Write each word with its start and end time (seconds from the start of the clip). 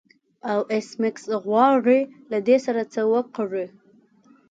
او 0.51 0.59
ایس 0.73 0.89
میکس 1.01 1.23
غواړي 1.45 1.99
له 2.31 2.37
دې 2.47 2.57
سره 2.65 2.81
څه 2.93 3.01
وکړي 3.13 3.65